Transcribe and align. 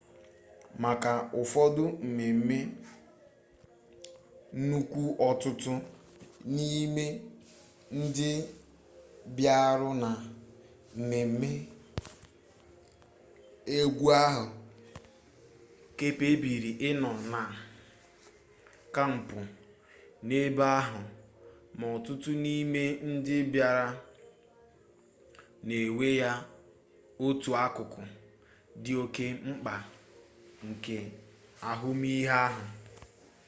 maka 0.83 1.11
ụfọdụ 1.39 1.83
mmemme 2.03 2.57
nnukwu 4.57 5.01
ọtụtụ 5.29 5.71
n'ime 6.53 7.05
ndị 7.99 8.29
bịara 9.35 9.89
na 10.03 10.09
mmemme 10.97 11.49
egwu 13.77 14.05
ahụ 14.23 14.43
kpebiri 15.97 16.71
ịnọ 16.89 17.09
na 17.31 17.41
kampụ 18.95 19.37
n'ebe 20.27 20.63
ahụ 20.79 20.99
ma 21.77 21.85
ọtụtụ 21.95 22.29
n'ime 22.43 22.81
ndị 23.11 23.35
bịara 23.51 23.85
na-ewe 25.67 26.07
ya 26.21 26.31
otu 27.25 27.49
akụkụ 27.65 28.01
dị 28.83 28.91
oke 29.03 29.25
mkpa 29.47 29.73
nke 30.69 30.97
ahụmihe 31.69 32.29
ahụ 32.45 32.63